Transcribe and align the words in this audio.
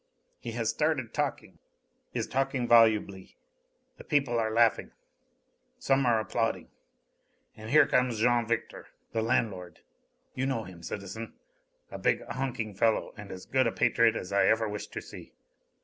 He 0.39 0.53
has 0.53 0.71
started 0.71 1.13
talking... 1.13 1.59
is 2.11 2.25
talking 2.25 2.67
volubly... 2.67 3.37
the 3.97 4.03
people 4.03 4.39
are 4.39 4.51
laughing... 4.51 4.93
some 5.77 6.07
are 6.07 6.19
applauding.... 6.19 6.69
And 7.55 7.69
here 7.69 7.85
comes 7.85 8.17
Jean 8.17 8.47
Victor, 8.47 8.87
the 9.11 9.21
landlord... 9.21 9.81
you 10.33 10.47
know 10.47 10.63
him, 10.63 10.81
citizen... 10.81 11.33
a 11.91 11.99
big, 11.99 12.25
hulking 12.27 12.73
fellow, 12.73 13.13
and 13.15 13.31
as 13.31 13.45
good 13.45 13.67
a 13.67 13.71
patriot 13.71 14.15
as 14.15 14.31
I 14.31 14.47
ever 14.47 14.67
wish 14.67 14.87
to 14.87 15.01
see.... 15.03 15.33